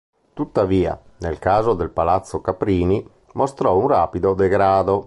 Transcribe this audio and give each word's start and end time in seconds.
Tuttavia, 0.33 0.99
nel 1.19 1.37
caso 1.37 1.75
del 1.75 1.91
palazzo 1.91 2.41
Caprini, 2.41 3.07
mostrò 3.33 3.77
un 3.77 3.87
rapido 3.89 4.33
degrado. 4.33 4.99